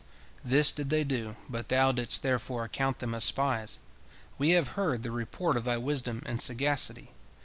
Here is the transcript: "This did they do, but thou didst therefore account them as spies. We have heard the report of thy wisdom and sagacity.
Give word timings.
"This 0.43 0.71
did 0.71 0.89
they 0.89 1.03
do, 1.03 1.35
but 1.47 1.69
thou 1.69 1.91
didst 1.91 2.23
therefore 2.23 2.63
account 2.63 2.97
them 2.97 3.13
as 3.13 3.23
spies. 3.25 3.77
We 4.39 4.49
have 4.57 4.69
heard 4.69 5.03
the 5.03 5.11
report 5.11 5.55
of 5.55 5.63
thy 5.63 5.77
wisdom 5.77 6.23
and 6.25 6.41
sagacity. 6.41 7.11